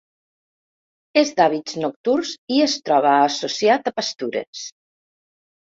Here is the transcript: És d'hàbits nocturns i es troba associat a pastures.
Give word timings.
És 1.21 1.33
d'hàbits 1.39 1.77
nocturns 1.83 2.31
i 2.55 2.59
es 2.69 2.79
troba 2.89 3.13
associat 3.29 3.93
a 3.93 3.97
pastures. 4.01 4.65